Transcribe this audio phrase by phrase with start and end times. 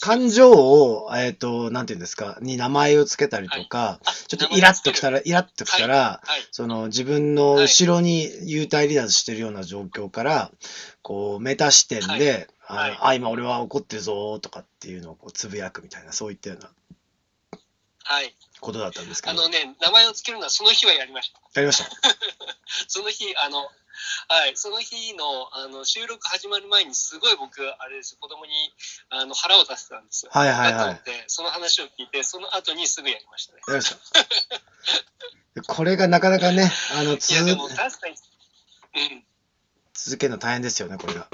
[0.00, 5.18] 感情を、えっ、と、なんていうんですか、に名前をつけたりとか、あちょっとイラッときたら。
[5.18, 6.48] ら、イラッときたら、はい。
[6.50, 10.50] その自分の後ろに幽体離脱してるような状況から、
[11.02, 16.70] こう、メタ視点で、はいあ、今俺は怒ってるぞーとかっていうのをこうつぶやくみたいな、そういったような
[18.04, 18.34] はい。
[18.60, 19.32] ことだったんですけど。
[19.32, 21.40] あのね、名前をつけるのはその日はやりました。
[21.54, 21.90] やりました。
[22.88, 23.68] その日、あの、
[24.28, 28.52] はい、その日のあの収録始まる前に、すごい僕、あれです、子供に
[29.10, 30.30] あの腹を出してたんですよ。
[30.32, 33.80] はいはいはいその話を聞いて、その後にすぐやりましたね。
[35.66, 39.24] これがなかなかね、あの、ついや、でも確かに、うん、
[39.94, 41.28] 続けるの大変ですよね、これが。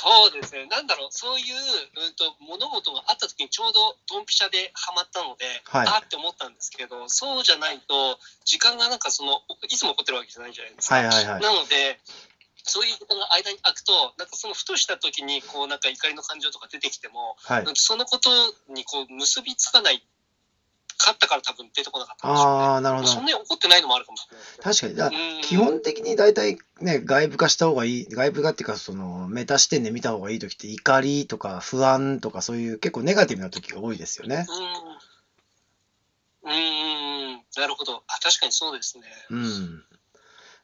[0.00, 1.54] そうですね、なんだろう、そういう、
[2.06, 10.94] うん、と物事があった時にちょうどドンピシャでハマったので、はいあって思ったんですけど、そうじゃないと、時間がなんかその、いつも起こってるわけじゃないじゃないですか。
[10.94, 11.42] はいはいはい。
[11.42, 12.00] なので、
[12.64, 17.64] そういう時間が間に空くと、なんかそのふとした時に、こうなんか怒りの感情とか出てきても、はい。
[17.74, 18.30] そのこと
[18.72, 20.02] にこう結びつかない
[21.00, 22.64] かったから多分出てこなかったんでしょうね。
[22.64, 23.08] ああ、なるほど。
[23.08, 24.46] そんなに怒ってないのもあるかもしれない。
[24.62, 24.94] 確かに。
[24.94, 34.46] だうん基本的に大体ね、外部化した方がいい、外部化っていうか、その、メタ視点で見た方がいい時って、怒りとか不安とか、そういう結構ネガティブな時が多いですよね。
[36.44, 36.52] うん。
[36.52, 37.42] うんうんうん。
[37.56, 38.02] なるほど。
[38.06, 39.04] あ、確かにそうですね。
[39.30, 39.84] うん。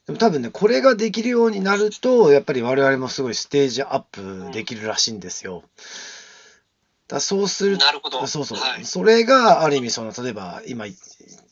[0.07, 5.64] でも多分ね、これができるようになると、やっぱり我々もすごいステージアップできるらしいんですよ。
[7.09, 8.27] だそうするとなるほど。
[8.27, 8.59] そうそう。
[8.59, 8.85] はい。
[8.85, 10.87] それがある意味、その、例えば今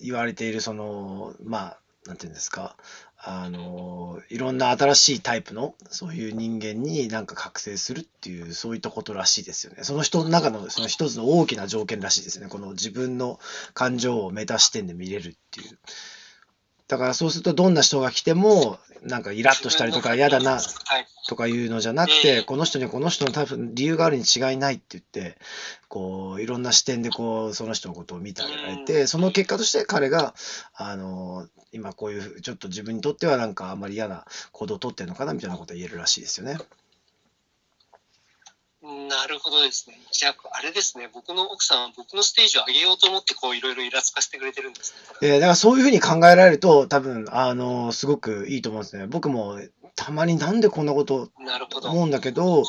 [0.00, 2.76] 言われている、その、まあ、なんていうんですか、
[3.16, 9.84] あの、いろんな新しいタイプの、そういう人間になんか覚醒するっていう、そういったことらしいですよね。
[9.84, 12.48] その人の中の、その一つの大きな条件らしいですね。
[12.48, 13.40] この自分の
[13.72, 15.78] 感情をメタ視点で見れるっていう。
[16.86, 21.06] だからそうすると、どんな人が来ても、なんかイラッとしたりとか、嫌だな、はい。
[21.26, 25.38] とかいうのじゃなくえて、えこの人にはこの人の多分理由があるに違いないって言って、
[25.88, 30.34] こう、いろんな視点でこう、その人のことを見てあげられて、その結果として彼が、
[30.74, 36.58] あの、今こういう、ちょっと自分にとってはなんかあんまり嫌な行動をとってるのかなみたいなことが言えるらしいですよね。
[38.84, 39.98] なるほどですね。
[40.12, 41.08] じゃあ、あれですね。
[41.12, 44.98] 僕の奥さんは僕のステージを上げようと思って、こう、いろいろイラつかせてくれてるんですね。
[45.22, 49.06] えーだからそういうふうに考えられると、多分、あの、すごくいいと思うんですね。
[49.06, 49.58] 僕も
[49.96, 51.30] たまになんでこんなこと。
[51.90, 52.64] 思うんだけど、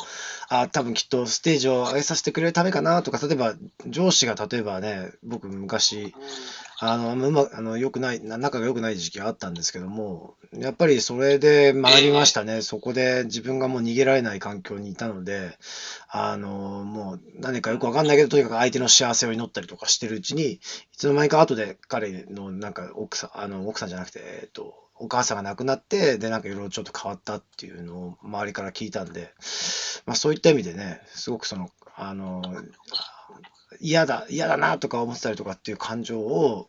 [0.48, 3.54] あ多分きっとステージを上げさせてくれるためかなとか、例えば
[3.86, 6.12] 上司が例えばね、僕昔、うん
[6.78, 12.60] あの、うまあの、良くない、な仲が良くない時期があったんですけども、やっぱりそれで学びましたね。
[12.60, 15.56] そこで自分がもう逃げられない環境にいたので、
[16.08, 20.60] あの、もう何かよくわかんないけど、とにかく相手の幸せを祈ったりとかしてるうちに、い
[20.92, 29.32] つの間にか後で彼のなんか奥さん、あの、奥さんじゃなくて、えっと、お母さんが亡くなって、で、なんかいろいろちょっと変わったっていうのを周りから聞いたんで、
[30.06, 32.42] まあそういった意味でね、すごくその、あの、
[33.80, 36.68] 嫌だ、嫌だなとか思ってたりとかっていう感情を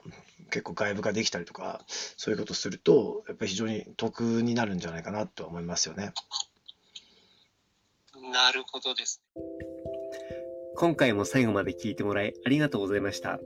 [0.50, 6.14] 結構外部化できたりとか、そういうことすると、やっぱり非常に得になるんじゃないかなとは思いますよね。
[8.32, 9.22] なるほどです。
[10.76, 13.40] 今回も最後まで聞いてもらいありがとうございました。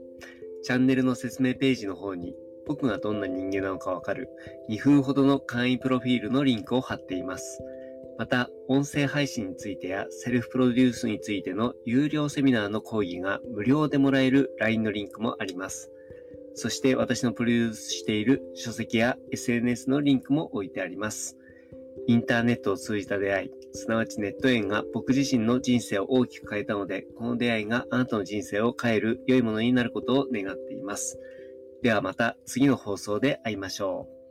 [0.64, 2.34] チャンネルの説明ページの方に
[2.66, 4.28] 僕がどんな人間なのかわかる
[4.68, 7.62] 2分ほどの簡易プロフィールのリンクを貼っています。
[8.18, 15.90] また、音声配信についてやセルフプロデュースについての有料セミナーの講義が無料でもらえる LINE のリンクもあります。
[16.54, 21.36] そして私のプロデュースしている書籍や SNS のリンクも置いてあります。
[22.06, 31.18] インターネットを通じた出会い、すなわちネット縁が僕自身の人生を大きく変えたので、この出会いがあなたの人生を変える良いものになることを願っています。
[31.82, 34.21] ではまた次の放送で会いましょう。